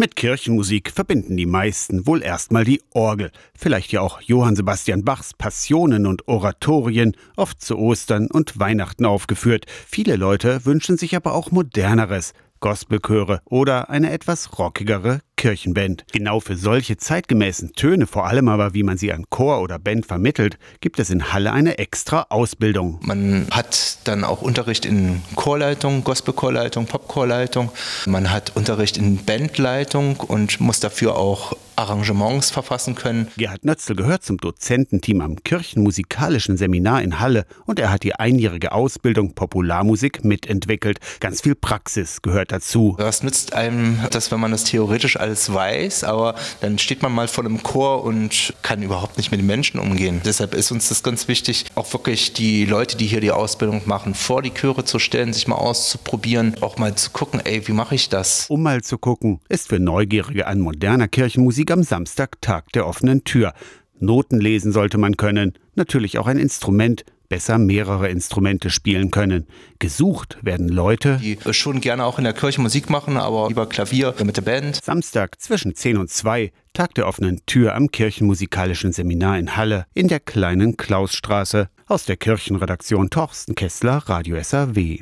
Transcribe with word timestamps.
Mit 0.00 0.16
Kirchenmusik 0.16 0.92
verbinden 0.92 1.36
die 1.36 1.44
meisten 1.44 2.06
wohl 2.06 2.22
erstmal 2.22 2.64
die 2.64 2.80
Orgel, 2.94 3.30
vielleicht 3.54 3.92
ja 3.92 4.00
auch 4.00 4.22
Johann 4.22 4.56
Sebastian 4.56 5.04
Bachs 5.04 5.34
Passionen 5.34 6.06
und 6.06 6.26
Oratorien, 6.26 7.14
oft 7.36 7.60
zu 7.60 7.76
Ostern 7.76 8.30
und 8.30 8.58
Weihnachten 8.58 9.04
aufgeführt. 9.04 9.66
Viele 9.86 10.16
Leute 10.16 10.64
wünschen 10.64 10.96
sich 10.96 11.16
aber 11.16 11.34
auch 11.34 11.50
moderneres, 11.50 12.32
Gospelchöre 12.60 13.40
oder 13.44 13.90
eine 13.90 14.12
etwas 14.12 14.58
rockigere 14.58 15.20
Kirchenband. 15.40 16.04
Genau 16.12 16.40
für 16.40 16.54
solche 16.54 16.98
zeitgemäßen 16.98 17.72
Töne, 17.72 18.06
vor 18.06 18.26
allem 18.26 18.48
aber 18.48 18.74
wie 18.74 18.82
man 18.82 18.98
sie 18.98 19.10
an 19.10 19.24
Chor 19.30 19.62
oder 19.62 19.78
Band 19.78 20.04
vermittelt, 20.04 20.58
gibt 20.82 20.98
es 20.98 21.08
in 21.08 21.32
Halle 21.32 21.52
eine 21.52 21.78
extra 21.78 22.26
Ausbildung. 22.28 23.00
Man 23.02 23.46
hat 23.50 24.00
dann 24.04 24.22
auch 24.22 24.42
Unterricht 24.42 24.84
in 24.84 25.22
Chorleitung, 25.36 26.04
Gospelchorleitung, 26.04 26.84
Popchorleitung. 26.84 27.70
Man 28.04 28.30
hat 28.30 28.54
Unterricht 28.54 28.98
in 28.98 29.24
Bandleitung 29.24 30.16
und 30.16 30.60
muss 30.60 30.80
dafür 30.80 31.16
auch 31.16 31.56
Arrangements 31.76 32.50
verfassen 32.50 32.94
können. 32.94 33.28
Gerhard 33.38 33.64
Nötzl 33.64 33.94
gehört 33.94 34.22
zum 34.22 34.36
Dozententeam 34.36 35.22
am 35.22 35.42
Kirchenmusikalischen 35.42 36.58
Seminar 36.58 37.00
in 37.00 37.18
Halle 37.18 37.46
und 37.64 37.78
er 37.78 37.90
hat 37.90 38.02
die 38.02 38.14
einjährige 38.14 38.72
Ausbildung 38.72 39.34
Popularmusik 39.34 40.22
mitentwickelt. 40.22 40.98
Ganz 41.20 41.40
viel 41.40 41.54
Praxis 41.54 42.20
gehört 42.20 42.49
dazu. 42.52 42.94
Was 42.98 43.22
nützt 43.22 43.54
einem 43.54 44.00
das, 44.10 44.30
wenn 44.30 44.40
man 44.40 44.50
das 44.50 44.64
theoretisch 44.64 45.18
alles 45.18 45.52
weiß, 45.52 46.04
aber 46.04 46.34
dann 46.60 46.78
steht 46.78 47.02
man 47.02 47.12
mal 47.12 47.28
vor 47.28 47.44
einem 47.44 47.62
Chor 47.62 48.04
und 48.04 48.54
kann 48.62 48.82
überhaupt 48.82 49.16
nicht 49.16 49.30
mit 49.30 49.40
den 49.40 49.46
Menschen 49.46 49.80
umgehen. 49.80 50.20
Deshalb 50.24 50.54
ist 50.54 50.70
uns 50.70 50.88
das 50.88 51.02
ganz 51.02 51.28
wichtig, 51.28 51.66
auch 51.74 51.92
wirklich 51.92 52.32
die 52.32 52.64
Leute, 52.64 52.96
die 52.96 53.06
hier 53.06 53.20
die 53.20 53.30
Ausbildung 53.30 53.82
machen, 53.86 54.14
vor 54.14 54.42
die 54.42 54.52
Chöre 54.52 54.84
zu 54.84 54.98
stellen, 54.98 55.32
sich 55.32 55.48
mal 55.48 55.56
auszuprobieren, 55.56 56.56
auch 56.60 56.78
mal 56.78 56.94
zu 56.94 57.10
gucken, 57.10 57.40
ey, 57.44 57.66
wie 57.66 57.72
mache 57.72 57.94
ich 57.94 58.08
das? 58.08 58.46
Um 58.48 58.62
mal 58.62 58.82
zu 58.82 58.98
gucken, 58.98 59.40
ist 59.48 59.68
für 59.68 59.78
Neugierige 59.78 60.46
an 60.46 60.60
moderner 60.60 61.08
Kirchenmusik 61.08 61.70
am 61.70 61.82
Samstag 61.82 62.40
Tag 62.40 62.72
der 62.72 62.86
offenen 62.86 63.24
Tür. 63.24 63.54
Noten 63.98 64.40
lesen 64.40 64.72
sollte 64.72 64.98
man 64.98 65.16
können, 65.16 65.54
natürlich 65.74 66.18
auch 66.18 66.26
ein 66.26 66.38
Instrument, 66.38 67.04
besser 67.30 67.56
mehrere 67.56 68.10
Instrumente 68.10 68.68
spielen 68.68 69.10
können. 69.10 69.46
Gesucht 69.78 70.36
werden 70.42 70.68
Leute, 70.68 71.18
die 71.22 71.38
schon 71.54 71.80
gerne 71.80 72.04
auch 72.04 72.18
in 72.18 72.24
der 72.24 72.34
Kirche 72.34 72.60
Musik 72.60 72.90
machen, 72.90 73.16
aber 73.16 73.48
lieber 73.48 73.66
Klavier 73.66 74.14
mit 74.22 74.36
der 74.36 74.42
Band. 74.42 74.84
Samstag 74.84 75.40
zwischen 75.40 75.74
10 75.74 75.96
und 75.96 76.10
2, 76.10 76.52
Tag 76.74 76.94
der 76.94 77.06
offenen 77.06 77.40
Tür 77.46 77.74
am 77.74 77.90
Kirchenmusikalischen 77.90 78.92
Seminar 78.92 79.38
in 79.38 79.56
Halle 79.56 79.86
in 79.94 80.08
der 80.08 80.20
kleinen 80.20 80.76
Klausstraße. 80.76 81.68
Aus 81.86 82.04
der 82.04 82.16
Kirchenredaktion 82.16 83.10
Torsten 83.10 83.54
Kessler, 83.54 84.02
Radio 84.06 84.40
SAW. 84.42 84.98